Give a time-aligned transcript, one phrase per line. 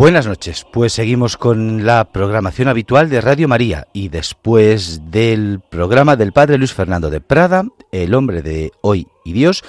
[0.00, 6.16] Buenas noches, pues seguimos con la programación habitual de Radio María y después del programa
[6.16, 9.62] del Padre Luis Fernando de Prada, El hombre de hoy y Dios,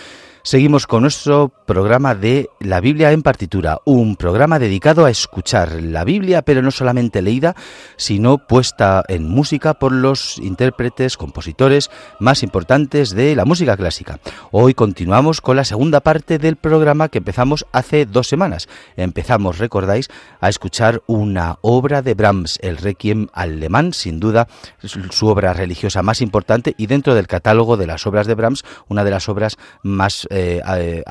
[0.44, 6.04] Seguimos con nuestro programa de la Biblia en partitura, un programa dedicado a escuchar la
[6.04, 7.56] Biblia, pero no solamente leída,
[7.96, 14.20] sino puesta en música por los intérpretes, compositores más importantes de la música clásica.
[14.50, 18.68] Hoy continuamos con la segunda parte del programa que empezamos hace dos semanas.
[18.98, 20.08] Empezamos, recordáis,
[20.40, 24.48] a escuchar una obra de Brahms, el Requiem alemán, sin duda
[24.82, 29.04] su obra religiosa más importante y dentro del catálogo de las obras de Brahms, una
[29.04, 31.04] de las obras más eh, eh.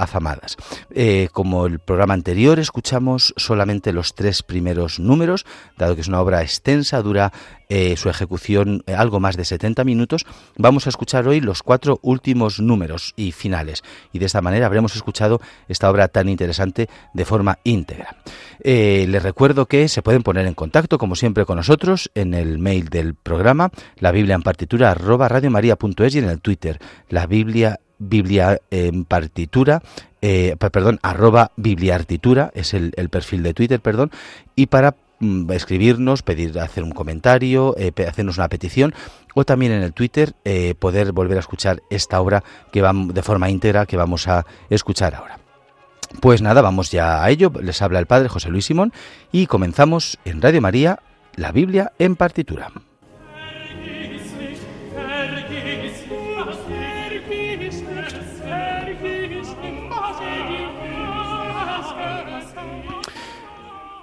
[0.91, 5.45] Eh, como el programa anterior, escuchamos solamente los tres primeros números,
[5.77, 7.33] dado que es una obra extensa, dura
[7.95, 10.27] su ejecución algo más de 70 minutos,
[10.59, 13.85] vamos a escuchar hoy los cuatro últimos números y finales.
[14.13, 18.17] Y de esta manera habremos escuchado esta obra tan interesante de forma íntegra.
[18.65, 22.89] les recuerdo que se pueden poner en contacto, como siempre, con nosotros en el mail
[22.89, 29.05] del programa, la Biblia en partitura arroba y en el Twitter, la Biblia Biblia en
[29.05, 29.83] partitura,
[30.23, 34.11] eh, perdón, arroba bibliartitura, es el, perfil de Twitter, perdón,
[34.57, 38.95] y para mm, escribirnos, pedir, hacer un comentario, eh, hacernos una petición,
[39.35, 42.43] o también en el Twitter eh, poder volver a escuchar esta obra
[42.73, 45.39] que va de forma íntegra que vamos a escuchar ahora.
[46.21, 47.53] Pues nada, vamos ya a ello.
[47.63, 48.93] Les habla el Padre José Luis Simón
[49.31, 50.99] y comenzamos en Radio María,
[51.37, 52.73] la Biblia en partitura.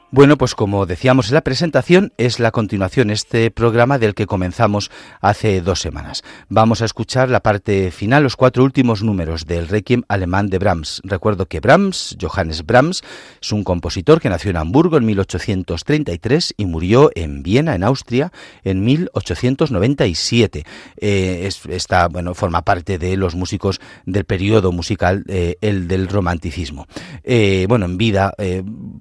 [0.09, 4.89] Bueno, pues como decíamos en la presentación, es la continuación este programa del que comenzamos
[5.19, 6.23] hace dos semanas.
[6.47, 11.01] Vamos a escuchar la parte final, los cuatro últimos números del Requiem alemán de Brahms.
[11.03, 13.03] Recuerdo que Brahms, Johannes Brahms,
[13.41, 18.31] es un compositor que nació en Hamburgo en 1833 y murió en Viena, en Austria,
[18.63, 20.63] en 1897.
[21.01, 26.87] Eh, está, bueno, forma parte de los músicos del periodo musical, eh, el del romanticismo.
[27.25, 28.33] Eh, bueno, en vida,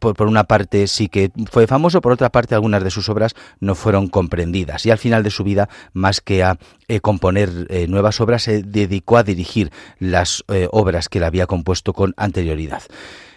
[0.01, 3.35] por, por una parte, sí que fue famoso, por otra parte algunas de sus obras
[3.61, 6.59] no fueron comprendidas y al final de su vida, más que a
[6.89, 11.47] eh, componer eh, nuevas obras, se dedicó a dirigir las eh, obras que él había
[11.47, 12.83] compuesto con anterioridad.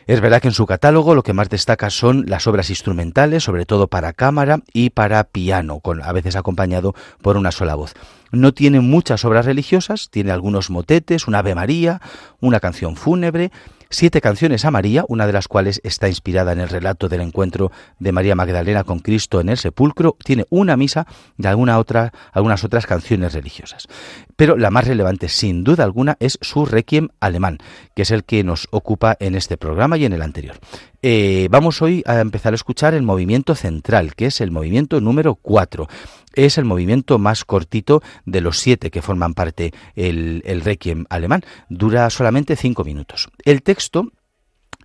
[0.07, 3.67] Es verdad que en su catálogo lo que más destaca son las obras instrumentales, sobre
[3.67, 7.93] todo para cámara y para piano, con, a veces acompañado por una sola voz.
[8.31, 12.01] No tiene muchas obras religiosas, tiene algunos motetes, una Ave María,
[12.39, 13.51] una canción fúnebre,
[13.89, 17.72] siete canciones a María, una de las cuales está inspirada en el relato del encuentro
[17.97, 21.07] de María Magdalena con Cristo en el sepulcro, tiene una misa
[21.38, 23.88] y alguna otra, algunas otras canciones religiosas.
[24.35, 27.57] Pero la más relevante, sin duda alguna, es su requiem alemán,
[27.95, 30.57] que es el que nos ocupa en este programa y en el anterior.
[31.01, 35.35] Eh, vamos hoy a empezar a escuchar el movimiento central, que es el movimiento número
[35.35, 35.88] 4
[36.33, 41.44] es el movimiento más cortito de los siete que forman parte el, el Requiem alemán.
[41.69, 43.29] Dura solamente cinco minutos.
[43.44, 43.78] El texto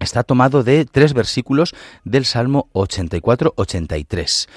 [0.00, 1.75] está tomado de tres versículos
[2.05, 4.49] del Salmo 84-83.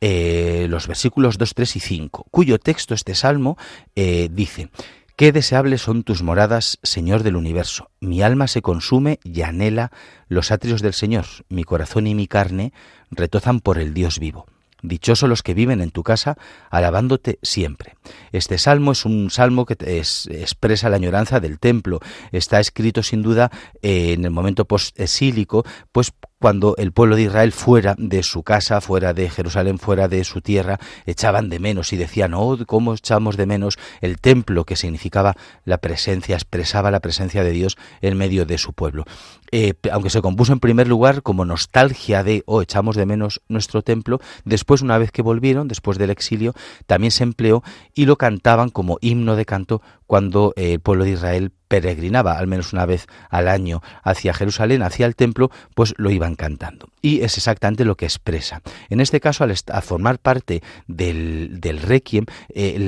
[0.00, 3.56] Eh, los versículos 2, 3 y 5, cuyo texto este salmo
[3.94, 4.68] eh, dice,
[5.16, 7.90] Qué deseables son tus moradas, Señor del universo.
[8.00, 9.90] Mi alma se consume y anhela
[10.28, 11.24] los atrios del Señor.
[11.48, 12.74] Mi corazón y mi carne
[13.10, 14.46] retozan por el Dios vivo.
[14.82, 16.36] Dichosos los que viven en tu casa,
[16.70, 17.96] alabándote siempre.
[18.32, 22.00] Este salmo es un salmo que expresa la añoranza del templo.
[22.30, 23.50] Está escrito sin duda
[23.82, 29.14] en el momento post-exílico, pues cuando el pueblo de Israel fuera de su casa, fuera
[29.14, 33.46] de Jerusalén, fuera de su tierra, echaban de menos y decían, oh, ¿cómo echamos de
[33.46, 38.58] menos el templo que significaba la presencia, expresaba la presencia de Dios en medio de
[38.58, 39.04] su pueblo?
[39.50, 43.82] Eh, aunque se compuso en primer lugar como nostalgia de, oh, echamos de menos nuestro
[43.82, 46.52] templo, después, una vez que volvieron, después del exilio,
[46.86, 47.62] también se empleó
[47.94, 52.46] y lo cantaban como himno de canto cuando eh, el pueblo de Israel peregrinaba al
[52.46, 56.88] menos una vez al año hacia Jerusalén, hacia el templo, pues lo iban cantando.
[57.02, 58.62] Y es exactamente lo que expresa.
[58.90, 62.78] En este caso, al, formar parte del, del requiem, eh,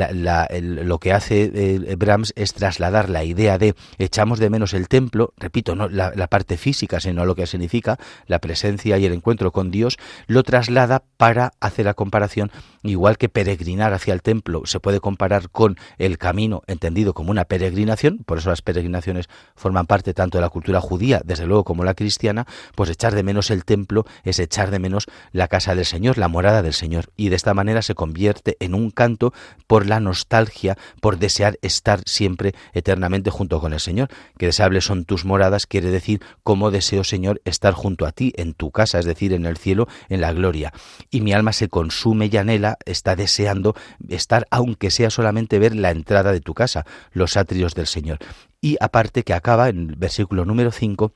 [0.61, 5.33] lo que hace eh, Brahms es trasladar la idea de echamos de menos el templo,
[5.37, 9.53] repito, no la, la parte física, sino lo que significa la presencia y el encuentro
[9.53, 12.51] con Dios, lo traslada para hacer la comparación,
[12.83, 17.45] igual que peregrinar hacia el templo se puede comparar con el camino entendido como una
[17.45, 21.85] peregrinación, por eso las peregrinaciones forman parte tanto de la cultura judía, desde luego, como
[21.85, 25.87] la cristiana, pues echar de menos el templo es echar de menos la casa del
[25.87, 27.07] Señor, la morada del Señor.
[27.17, 29.33] Y de esta manera se convierte en un canto
[29.67, 34.11] por la nostalgia, por desear estar siempre eternamente junto con el Señor.
[34.37, 38.53] Que deseables son tus moradas, quiere decir cómo deseo, Señor, estar junto a ti, en
[38.53, 40.75] tu casa, es decir, en el cielo, en la gloria.
[41.11, 43.75] Y mi alma se consume y anhela, está deseando
[44.11, 48.19] estar, aunque sea solamente ver la entrada de tu casa, los atrios del Señor.
[48.61, 51.13] Y aparte que acaba en el versículo número 5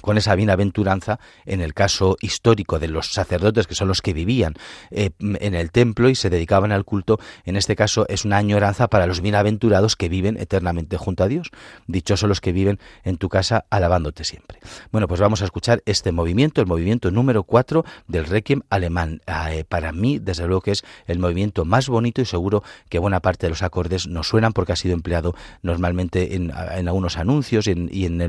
[0.00, 4.54] con esa bienaventuranza en el caso histórico de los sacerdotes que son los que vivían
[4.90, 8.88] eh, en el templo y se dedicaban al culto, en este caso es una añoranza
[8.88, 11.50] para los bienaventurados que viven eternamente junto a Dios.
[11.86, 14.58] Dichosos los que viven en tu casa alabándote siempre.
[14.92, 19.20] Bueno, pues vamos a escuchar este movimiento, el movimiento número 4 del Requiem alemán.
[19.26, 22.98] Ah, eh, para mí, desde luego que es el movimiento más bonito y seguro que
[22.98, 27.66] buena parte de los acordes nos suenan porque ha sido empleado normalmente en, algunos anuncios
[27.66, 28.20] y en,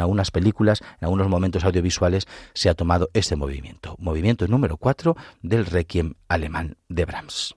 [0.00, 6.14] algunas películas, algunos momentos audiovisuales se ha tomado este movimiento, movimiento número 4 del Requiem
[6.28, 7.54] alemán de Brahms.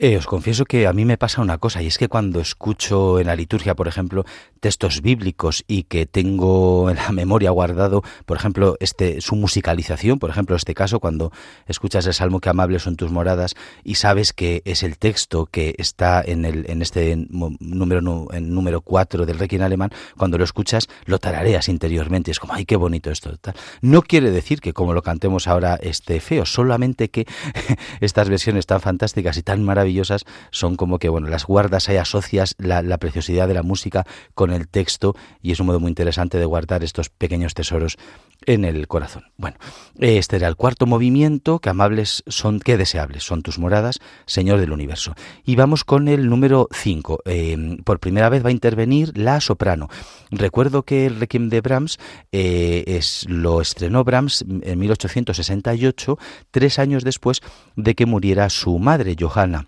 [0.00, 3.18] Eh, os confieso que a mí me pasa una cosa, y es que cuando escucho
[3.18, 4.24] en la liturgia, por ejemplo,
[4.60, 10.30] textos bíblicos y que tengo en la memoria guardado, por ejemplo, este, su musicalización, por
[10.30, 11.32] ejemplo, este caso, cuando
[11.66, 15.74] escuchas el Salmo que amables son tus moradas y sabes que es el texto que
[15.78, 17.16] está en, el, en este
[17.58, 22.54] número, en número 4 del Requiem alemán, cuando lo escuchas lo tarareas interiormente, es como,
[22.54, 23.32] ay, qué bonito esto.
[23.80, 27.26] No quiere decir que como lo cantemos ahora esté feo, solamente que
[28.00, 29.87] estas versiones tan fantásticas y tan maravillosas
[30.50, 34.68] son como que, bueno, las guardas ahí asocias la, preciosidad de la música con el
[34.68, 37.96] texto y es un modo muy interesante de guardar estos pequeños tesoros
[38.46, 39.24] en el corazón.
[39.36, 39.56] Bueno,
[39.98, 44.72] este era el cuarto movimiento, que amables son, qué deseables son tus moradas, Señor del
[44.72, 45.14] universo.
[45.44, 47.20] Y vamos con el número 5.
[47.24, 49.88] Em, por primera vez va a intervenir la soprano.
[50.30, 51.98] Recuerdo que el Requiem de Brahms
[52.32, 56.18] eh, es, lo estrenó Brahms en 1868,
[56.50, 57.40] tres años después
[57.76, 59.66] de que muriera su madre, Johanna.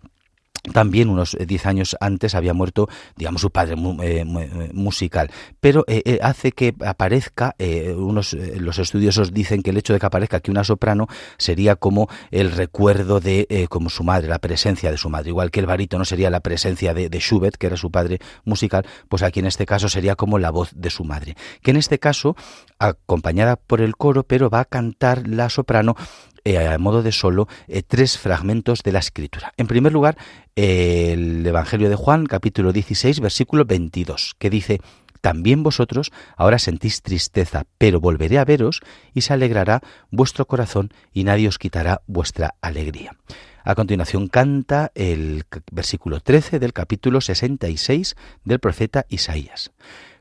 [0.72, 5.84] También unos eh, diez años antes había muerto, digamos, su padre eh, eh, musical, pero
[6.20, 7.54] hace que aparezca,
[7.96, 12.08] unos los estudiosos dicen que el hecho de que aparezca aquí una soprano sería como
[12.30, 16.04] el recuerdo de como su madre, la presencia de su madre, igual que el no
[16.04, 19.66] sería la presencia de, de, Schubert, que era su padre musical, pues aquí en este
[19.66, 22.36] caso sería como la voz de su madre, que en este caso
[22.78, 25.96] acompañada por el coro, pero va a cantar la soprano
[26.44, 29.52] eh, a modo de solo eh, tres fragmentos de la escritura.
[29.56, 30.16] En primer lugar,
[30.56, 34.80] el Evangelio de Juan, capítulo 16, versículo 22, que dice,
[35.20, 38.80] también vosotros ahora sentís tristeza, pero volveré a veros
[39.14, 39.80] y se alegrará
[40.10, 43.16] vuestro corazón y nadie os quitará vuestra alegría.
[43.64, 49.70] A continuación canta el versículo 13 del capítulo 66 del profeta Isaías.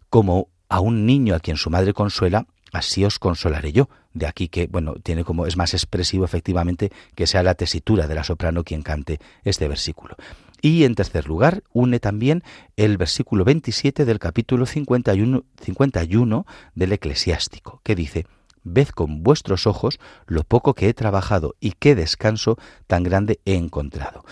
[0.09, 3.89] Como a un niño a quien su madre consuela, así os consolaré yo.
[4.13, 8.15] De aquí que, bueno, tiene como, es más expresivo efectivamente que sea la tesitura de
[8.15, 10.15] la soprano quien cante este versículo.
[10.61, 12.43] Y en tercer lugar, une también
[12.75, 16.45] el versículo 27 del capítulo 51, 51
[16.75, 18.25] del eclesiástico, que dice,
[18.63, 22.57] Ved con vuestros ojos lo poco que he trabajado y qué descanso
[22.87, 24.25] tan grande he encontrado.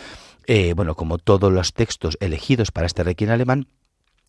[0.48, 3.68] Eh, bueno, como todos los textos elegidos para este requiem alemán,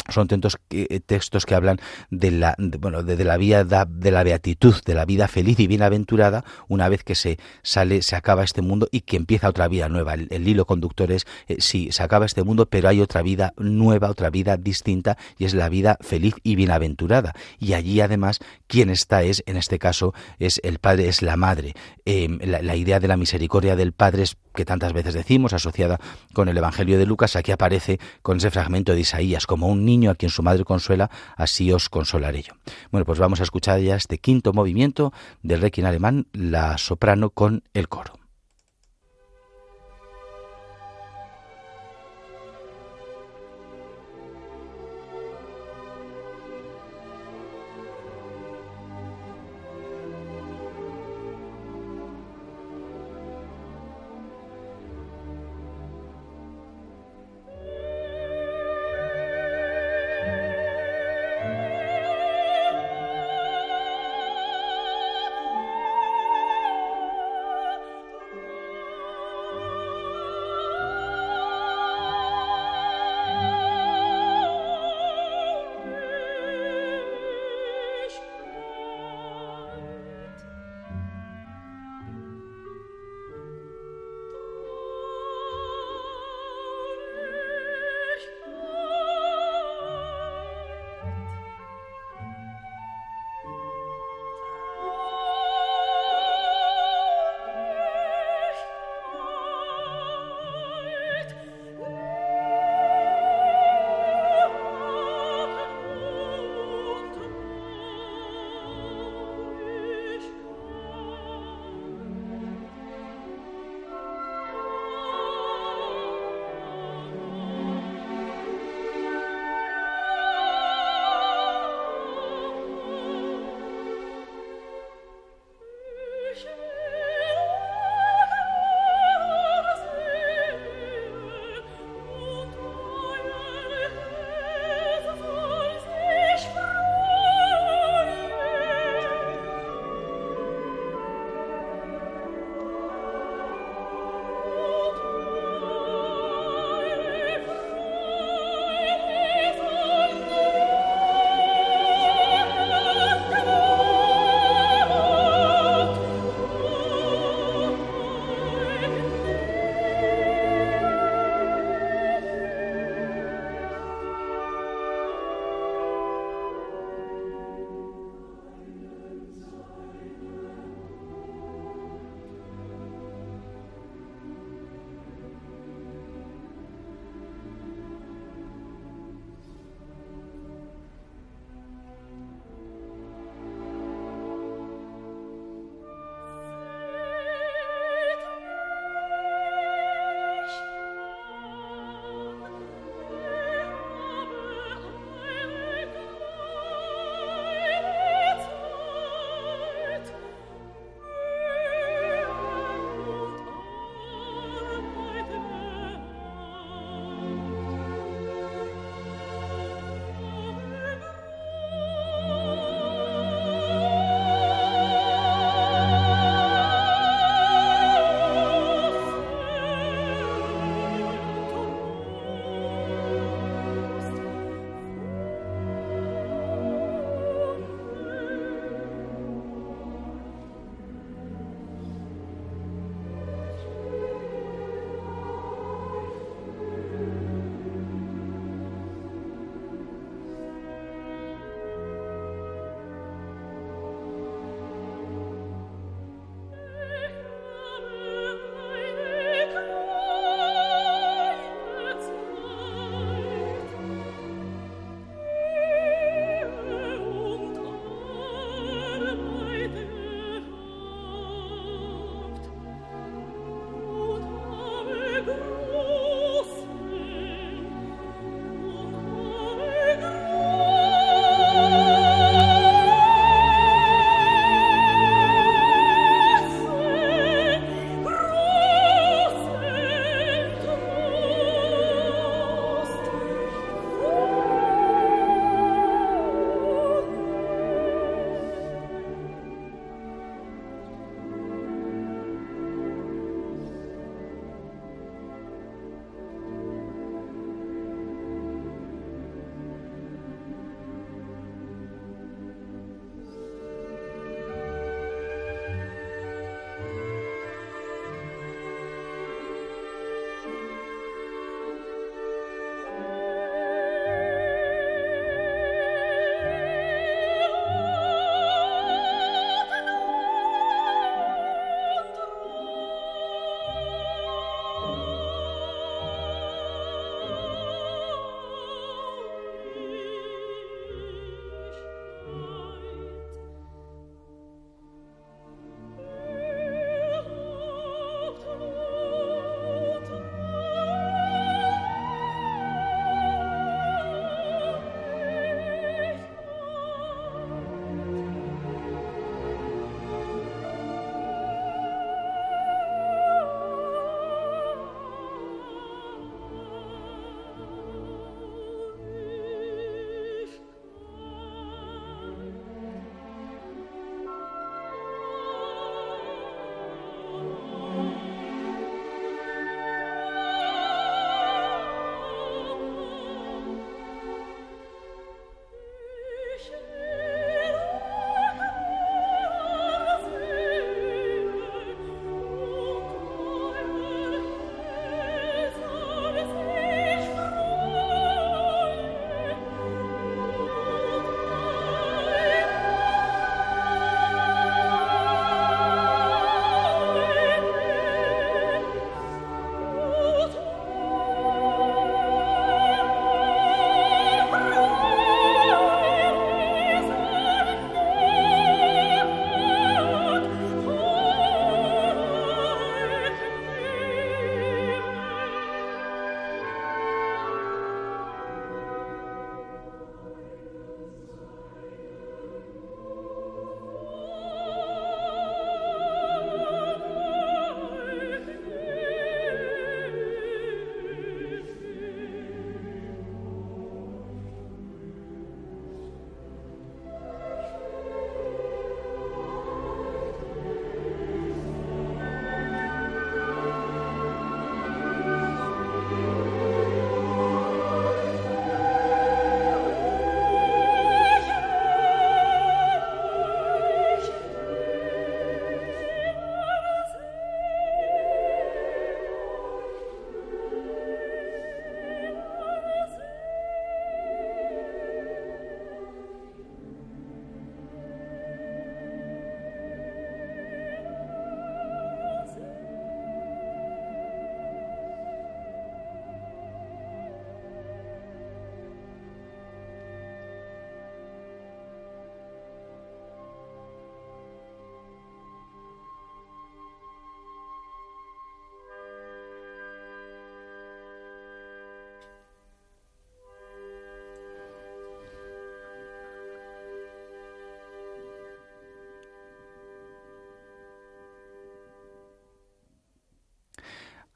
[0.08, 0.26] son
[0.70, 1.78] eh, textos que hablan
[2.10, 6.44] de la bueno de, la vida de la beatitud de la vida feliz y bienaventurada
[6.68, 10.14] una vez que se sale se acaba este mundo y que empieza otra vida nueva.
[10.14, 14.08] El, hilo conductor es eh, sí se acaba este mundo pero hay otra vida nueva
[14.08, 17.34] otra vida distinta y es la vida feliz y bienaventurada.
[17.58, 21.74] Y allí además quien está es en este caso es el padre es la madre.
[22.04, 26.00] Em, la, idea de la misericordia del padre es que tantas veces decimos asociada
[26.32, 30.10] con el evangelio de Lucas aquí aparece con ese fragmento de Isaías como un niño
[30.10, 32.52] a quien su madre consuela, así os consolaré yo.
[32.92, 37.62] Bueno, pues vamos a escuchar ya este quinto movimiento del Requiem alemán, la soprano con
[37.72, 38.17] el coro.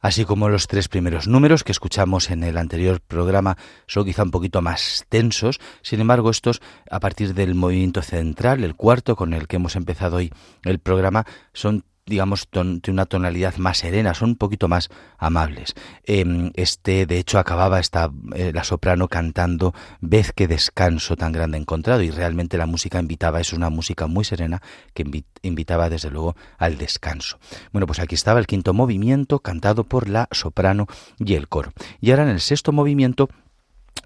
[0.02, 4.32] Así como los tres primeros números que escuchamos en el anterior programa son quizá un
[4.32, 6.60] poquito más tensos, sin embargo estos
[6.90, 10.32] a partir del movimiento central, el cuarto con el que hemos empezado hoy
[10.64, 15.74] el programa, son digamos, de una tonalidad más serena, son un poquito más amables.
[16.04, 21.58] Em, este, de hecho, acababa esta, eh, la soprano cantando Vez que descanso tan grande
[21.58, 24.60] encontrado y realmente la música invitaba, es una música muy serena
[24.94, 25.04] que
[25.42, 27.38] invitaba desde luego al descanso.
[27.72, 30.86] Bueno, pues aquí estaba el quinto movimiento cantado por la soprano
[31.18, 31.72] y el coro.
[32.00, 33.28] Y ahora en el sexto movimiento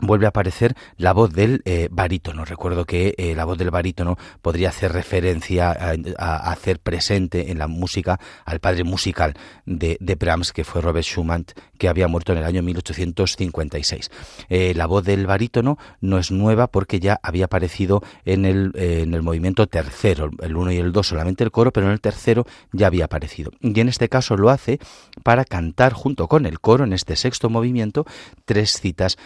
[0.01, 2.45] vuelve a aparecer la voz del eh, barítono.
[2.45, 5.71] Recuerdo que eh, la voz del barítono podría hacer referencia
[6.19, 11.05] a, hacer presente en la música al padre musical de, de, Brahms, que fue Robert
[11.05, 11.47] Schumann,
[11.79, 14.11] que había muerto en el año 1856.
[14.49, 19.15] Eh, la voz del barítono no es nueva porque ya había aparecido en el, en
[19.15, 22.47] el movimiento tercero, el uno y el dos solamente el coro, pero en el tercero
[22.73, 23.53] ya había aparecido.
[23.61, 24.79] Y en este caso lo hace
[25.23, 28.07] para cantar junto con el coro, en este sexto movimiento,
[28.45, 29.19] tres citas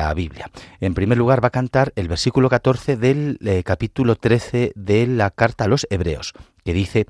[0.15, 0.49] Biblia.
[0.79, 5.29] En primer lugar va a cantar el versículo 14 del eh, capítulo 13 de la
[5.29, 6.33] carta a los Hebreos,
[6.63, 7.07] que dice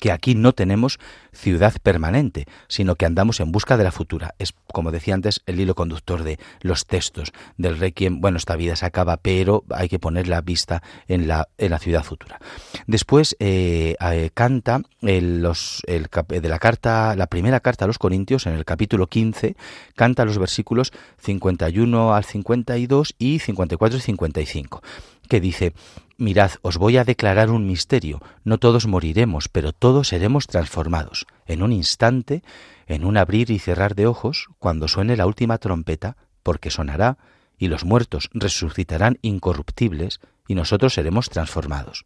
[0.00, 0.98] que aquí no tenemos
[1.32, 4.34] ciudad permanente, sino que andamos en busca de la futura.
[4.38, 8.20] Es, como decía antes, el hilo conductor de los textos del Requiem.
[8.20, 11.78] Bueno, esta vida se acaba, pero hay que poner la vista en la, en la
[11.78, 12.38] ciudad futura.
[12.86, 18.46] Después eh, eh, canta los, el, de la carta, la primera carta a los Corintios,
[18.46, 19.56] en el capítulo 15,
[19.96, 24.82] canta los versículos 51 al 52 y 54 y 55,
[25.28, 25.72] que dice,
[26.18, 28.20] Mirad, os voy a declarar un misterio.
[28.44, 31.26] No todos moriremos, pero todos seremos transformados.
[31.46, 32.42] En un instante,
[32.86, 37.18] en un abrir y cerrar de ojos, cuando suene la última trompeta, porque sonará,
[37.58, 42.04] y los muertos resucitarán incorruptibles, y nosotros seremos transformados.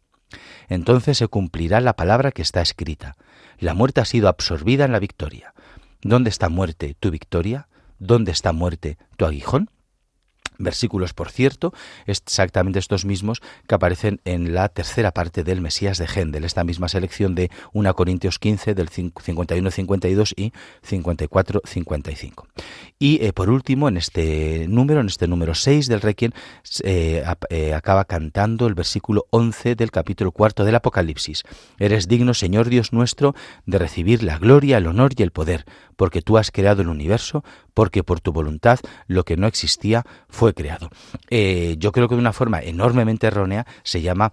[0.69, 3.15] Entonces se cumplirá la palabra que está escrita.
[3.59, 5.53] La muerte ha sido absorbida en la victoria.
[6.01, 7.67] ¿Dónde está muerte tu victoria?
[7.99, 9.69] ¿Dónde está muerte tu aguijón?
[10.59, 11.73] Versículos, por cierto,
[12.05, 16.87] exactamente estos mismos que aparecen en la tercera parte del Mesías de Gendel, esta misma
[16.87, 20.53] selección de 1 Corintios 15 del 51-52 y
[20.87, 22.45] 54-55.
[22.99, 26.31] Y eh, por último, en este número, en este número 6 del Requiem,
[26.83, 31.43] eh, eh, acaba cantando el versículo 11 del capítulo cuarto del Apocalipsis.
[31.77, 35.65] Eres digno, Señor Dios nuestro, de recibir la gloria, el honor y el poder,
[35.95, 37.43] porque tú has creado el universo,
[37.73, 40.89] porque por tu voluntad lo que no existía fue creado.
[41.29, 44.31] Eh, yo creo que de una forma enormemente errónea se llama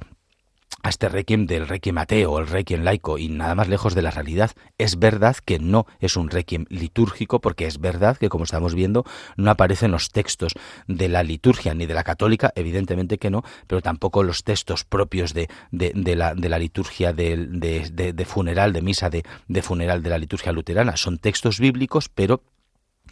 [0.84, 4.10] a este requiem del requiem ateo el requiem laico y nada más lejos de la
[4.10, 4.52] realidad.
[4.76, 9.04] Es verdad que no es un requiem litúrgico porque es verdad que como estamos viendo
[9.36, 10.52] no aparecen los textos
[10.86, 15.32] de la liturgia ni de la católica, evidentemente que no, pero tampoco los textos propios
[15.32, 20.98] de, la, liturgia de, funeral, de misa de funeral de la liturgia luterana.
[20.98, 22.42] Son textos bíblicos, pero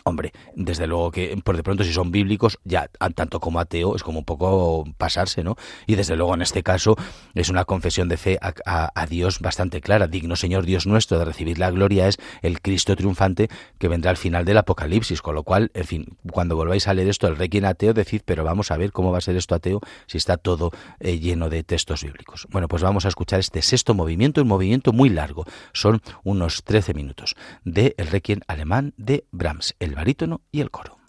[0.04, 4.02] Hombre, desde luego que por de pronto si son bíblicos, ya tanto como ateo es
[4.02, 5.56] como un poco pasarse, ¿no?
[5.86, 6.96] Y desde luego en este caso
[7.34, 10.06] es una confesión de fe a, Dios bastante clara.
[10.06, 14.16] Digno Señor Dios nuestro de recibir la gloria es el Cristo triunfante que vendrá al
[14.16, 15.22] final del Apocalipsis.
[15.22, 18.44] Con lo cual, en fin, cuando volváis a leer esto, el requiem ateo, decid, pero
[18.44, 21.62] vamos a ver cómo va a ser esto ateo si está todo eh, lleno de
[21.62, 22.46] textos bíblicos.
[22.50, 25.44] Bueno, pues vamos a escuchar este sexto movimiento, un movimiento muy largo.
[25.72, 27.34] Son unos 13 minutos
[27.64, 31.01] de el requiem alemán de Brahms el barítono y el coro.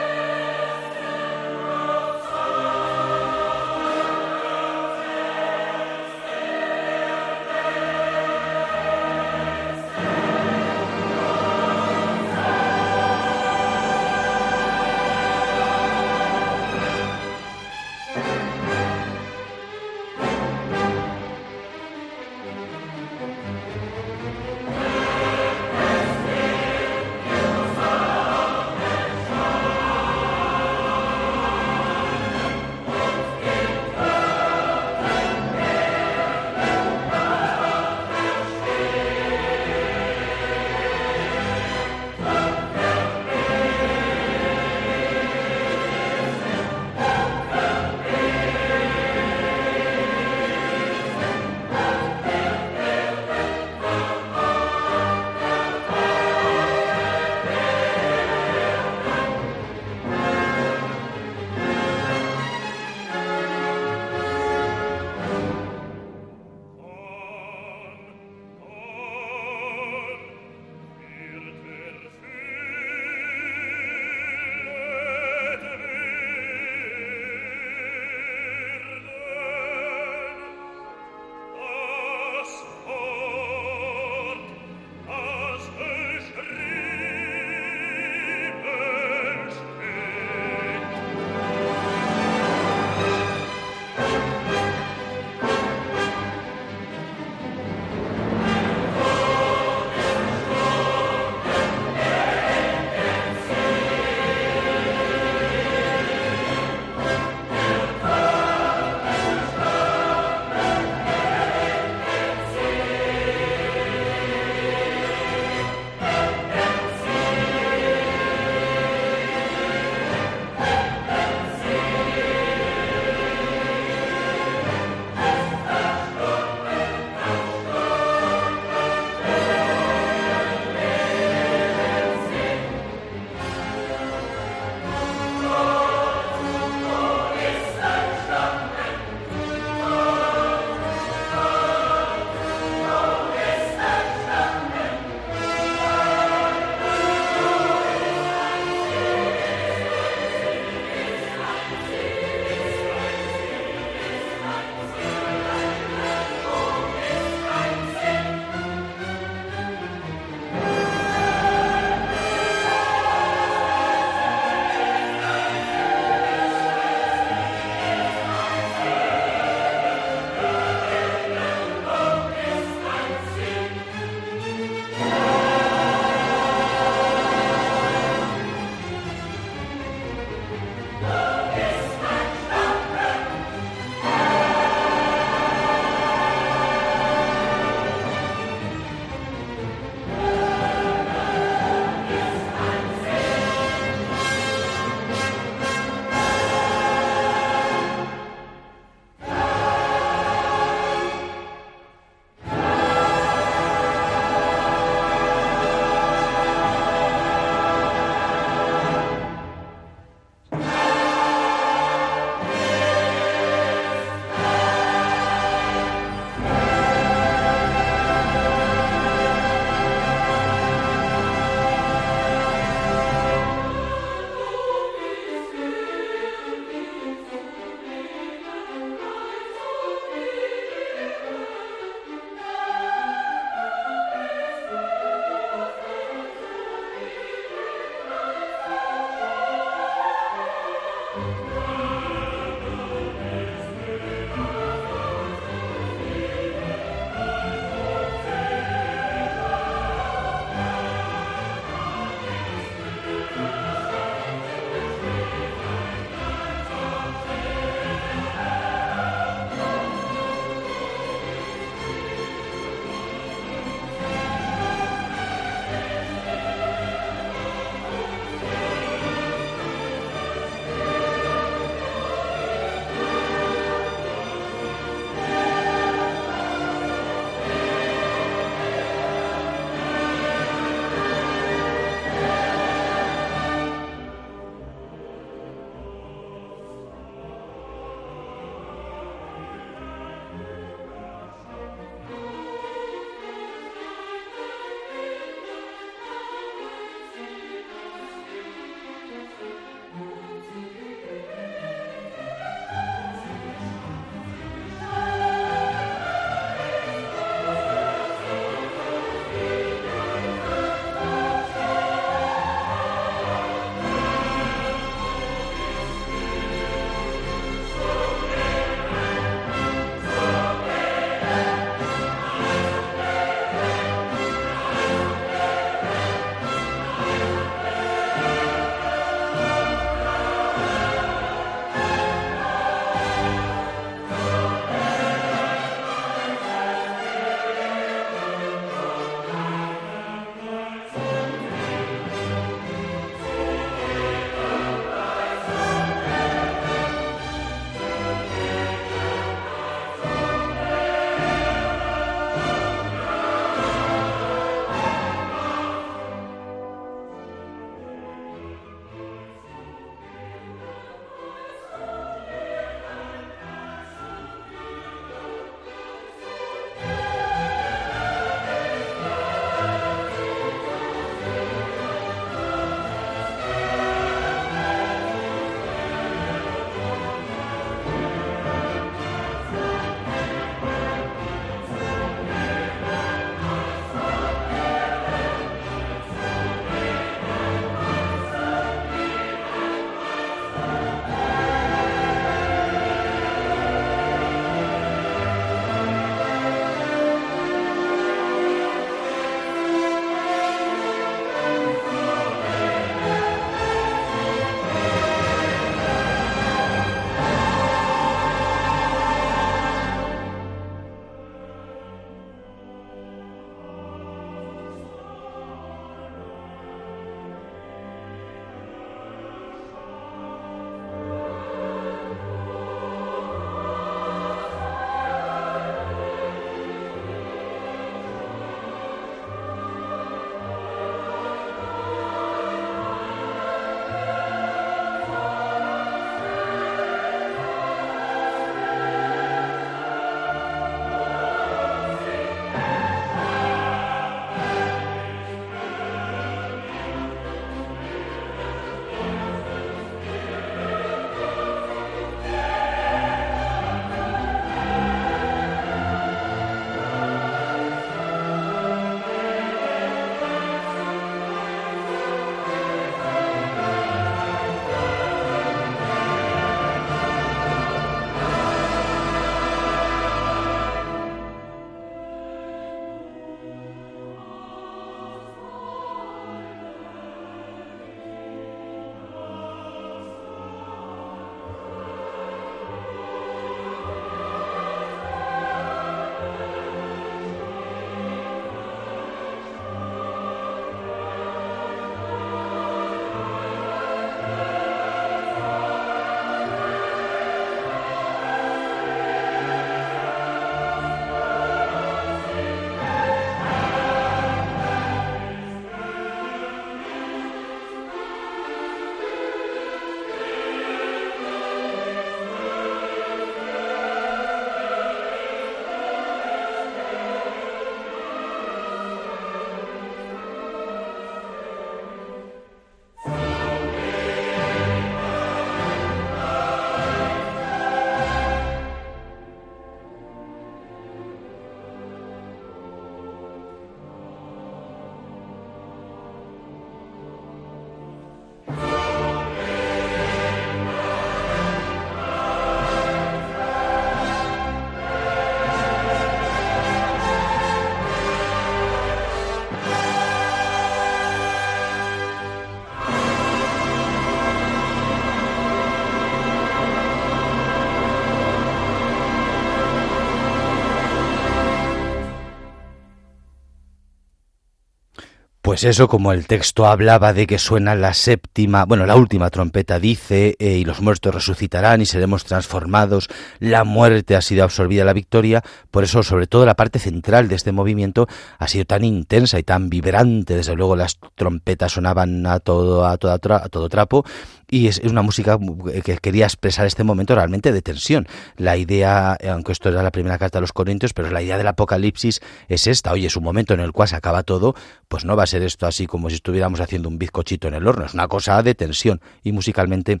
[565.50, 569.80] Pues eso, como el texto hablaba de que suena la séptima, bueno, la última trompeta
[569.80, 573.08] dice, eh, y los muertos resucitarán y seremos transformados,
[573.40, 575.42] la muerte ha sido absorbida la victoria,
[575.72, 578.06] por eso sobre todo la parte central de este movimiento
[578.38, 582.96] ha sido tan intensa y tan vibrante, desde luego las trompetas sonaban a todo, a,
[582.96, 584.04] toda, a todo trapo,
[584.50, 585.38] y es, una música
[585.84, 588.06] que quería expresar este momento realmente de tensión.
[588.36, 591.46] La idea, aunque esto era la primera carta de los Corintios, pero la idea del
[591.46, 594.54] Apocalipsis es esta, oye, es un momento en el cual se acaba todo,
[594.88, 597.66] pues no va a ser esto así como si estuviéramos haciendo un bizcochito en el
[597.66, 599.00] horno, es una cosa de tensión.
[599.22, 600.00] Y musicalmente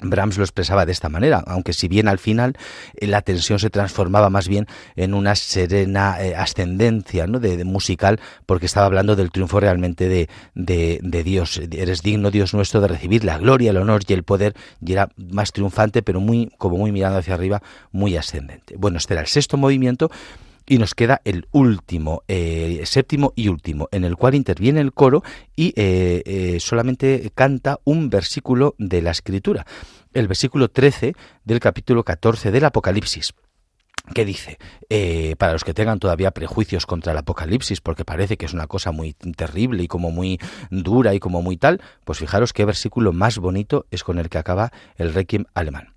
[0.00, 2.56] Brahms lo expresaba de esta manera, aunque si bien al final
[2.94, 7.40] eh, la tensión se transformaba más bien en una serena eh, ascendencia ¿no?
[7.40, 11.60] de, musical, porque estaba hablando del triunfo realmente de, de, Dios.
[11.70, 15.10] Eres digno, Dios nuestro, de recibir la gloria, el honor y el poder, y era
[15.16, 18.76] más triunfante, pero muy, como muy mirando hacia arriba, muy ascendente.
[18.76, 20.10] Bueno, este era el sexto movimiento
[20.70, 25.24] y nos queda el último, eh, séptimo y último, en el cual interviene el coro
[25.56, 29.66] y eh, eh, solamente canta un versículo de la escritura,
[30.14, 31.14] el versículo 13
[31.44, 33.34] del capítulo 14 del Apocalipsis
[34.14, 34.58] que dice,
[35.38, 38.90] para los que tengan todavía prejuicios contra el apocalipsis, porque parece que es una cosa
[38.90, 40.40] muy terrible y como muy
[40.70, 44.38] dura y como muy tal, pues fijaros qué versículo más bonito es con el que
[44.38, 45.94] acaba el requiem alemán.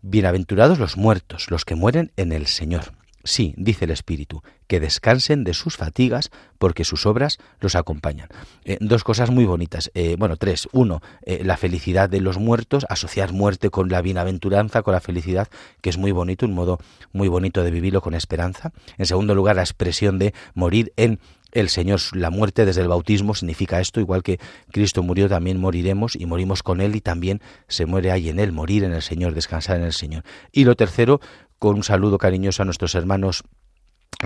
[0.00, 3.01] Bienaventurados los muertos, los que mueren en el Señor.
[3.24, 8.28] Sí, dice el Espíritu, que descansen de sus fatigas porque sus obras los acompañan.
[8.64, 9.90] Eh, dos cosas muy bonitas.
[9.94, 10.68] Eh, bueno, tres.
[10.72, 15.48] Uno, eh, la felicidad de los muertos, asociar muerte con la bienaventuranza, con la felicidad,
[15.80, 16.78] que es muy bonito, un modo
[17.12, 18.72] muy bonito de vivirlo con esperanza.
[18.98, 21.20] En segundo lugar, la expresión de morir en
[21.52, 26.16] el Señor, la muerte desde el bautismo significa esto, igual que Cristo murió, también moriremos
[26.16, 29.34] y morimos con Él y también se muere ahí en Él, morir en el Señor,
[29.34, 30.24] descansar en el Señor.
[30.50, 31.20] Y lo tercero,
[31.62, 33.44] con un saludo cariñoso a nuestros hermanos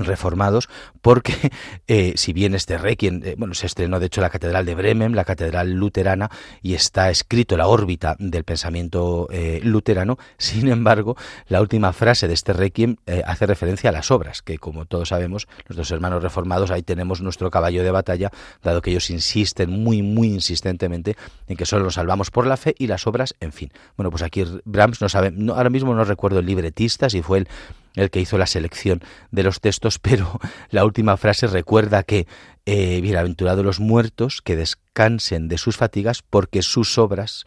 [0.04, 0.68] reformados
[1.00, 1.34] porque
[1.86, 5.16] eh, si bien este requiem eh, bueno se estrenó de hecho la catedral de Bremen
[5.16, 6.30] la catedral luterana
[6.62, 11.16] y está escrito la órbita del pensamiento eh, luterano sin embargo
[11.48, 15.48] la última frase de este requiem hace referencia a las obras que como todos sabemos
[15.68, 18.30] nuestros hermanos reformados ahí tenemos nuestro caballo de batalla
[18.62, 21.16] dado que ellos insisten muy muy insistentemente
[21.46, 23.70] en que solo nos salvamos por la fe y las obras en fin.
[23.96, 27.48] Bueno pues aquí Brahms no sabe ahora mismo no recuerdo el libretista si fue el
[27.96, 30.38] el que hizo la selección de los textos, pero
[30.70, 32.26] la última frase recuerda que
[32.64, 37.44] eh, bienaventurados los muertos que descansen de sus fatigas porque sus obras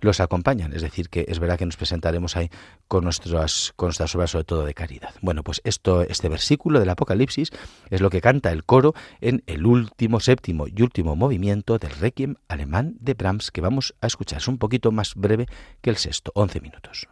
[0.00, 0.72] los acompañan.
[0.72, 2.50] Es decir, que es verdad que nos presentaremos ahí
[2.88, 5.14] con nuestras, con nuestras obras, sobre todo de caridad.
[5.20, 7.50] Bueno, pues esto, este versículo del Apocalipsis
[7.90, 12.36] es lo que canta el coro en el último, séptimo y último movimiento del Requiem
[12.48, 14.38] alemán de Brahms, que vamos a escuchar.
[14.38, 15.46] Es un poquito más breve
[15.80, 17.08] que el sexto, 11 minutos.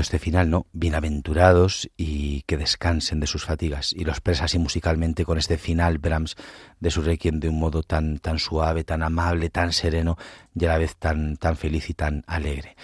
[0.00, 0.66] Este final, ¿no?
[0.72, 3.92] Bienaventurados y que descansen de sus fatigas.
[3.92, 6.36] Y lo expresa así musicalmente con este final Brahms
[6.80, 10.16] de su requiem de un modo tan, tan suave, tan amable, tan sereno
[10.54, 12.76] y a la vez tan, tan feliz y tan alegre.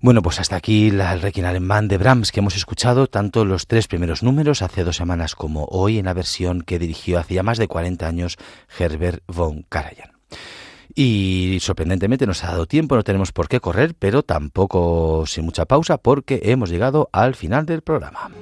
[0.00, 3.66] Bueno, pues hasta aquí la, el Requiem alemán de Brahms que hemos escuchado tanto los
[3.66, 7.42] tres primeros números hace dos semanas como hoy en la versión que dirigió hace ya
[7.42, 8.36] más de 40 años
[8.78, 10.17] Herbert von Karajan.
[11.00, 15.64] Y sorprendentemente nos ha dado tiempo, no tenemos por qué correr, pero tampoco sin mucha
[15.64, 18.32] pausa porque hemos llegado al final del programa.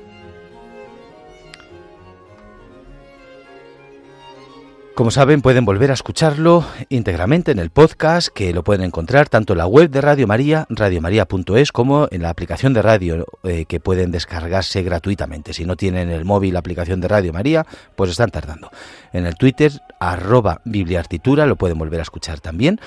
[4.96, 9.52] Como saben, pueden volver a escucharlo íntegramente en el podcast, que lo pueden encontrar tanto
[9.52, 13.78] en la web de Radio María, radiomaria.es, como en la aplicación de radio, eh, que
[13.78, 15.52] pueden descargarse gratuitamente.
[15.52, 18.70] Si no tienen el móvil la aplicación de Radio María, pues están tardando.
[19.12, 19.70] En el Twitter,
[20.00, 22.80] arroba bibliartitura, lo pueden volver a escuchar también.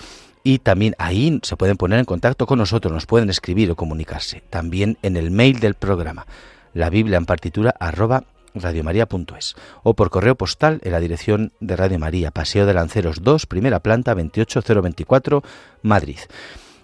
[0.44, 4.42] Y también ahí se pueden poner en contacto con nosotros, nos pueden escribir o comunicarse.
[4.50, 6.26] También en el mail del programa,
[6.74, 8.24] la Biblia en partitura, arroba
[8.54, 13.46] radiomaria.es o por correo postal en la dirección de Radio María, Paseo de Lanceros 2,
[13.46, 15.44] primera planta 28024,
[15.82, 16.20] Madrid.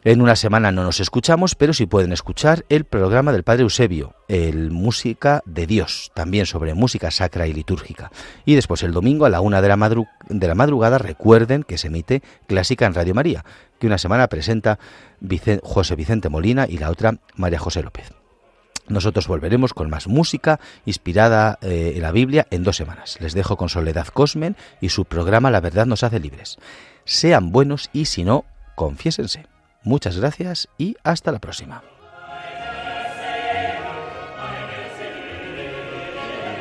[0.05, 4.13] En una semana no nos escuchamos, pero sí pueden escuchar el programa del Padre Eusebio,
[4.28, 8.11] el Música de Dios, también sobre música sacra y litúrgica.
[8.45, 11.88] Y después el domingo a la una de la, de la madrugada recuerden que se
[11.88, 13.45] emite Clásica en Radio María,
[13.80, 14.78] que una semana presenta
[15.63, 18.14] José Vicente Molina y la otra María José López.
[18.88, 23.17] Nosotros volveremos con más música inspirada eh, en la Biblia en dos semanas.
[23.19, 26.57] Les dejo con Soledad Cosmen y su programa La verdad nos hace libres.
[27.03, 29.47] Sean buenos y si no, confiésense.
[29.83, 31.83] Muchas gracias y hasta la próxima.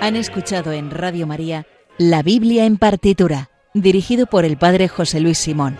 [0.01, 1.66] Han escuchado en Radio María
[1.97, 5.79] La Biblia en partitura, dirigido por el Padre José Luis Simón.